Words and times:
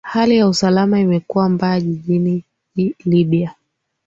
hali 0.03 0.37
ya 0.37 0.47
usalama 0.47 0.99
imekuwa 0.99 1.49
mbaya 1.49 1.81
jiji 1.81 2.43
libya 3.05 3.55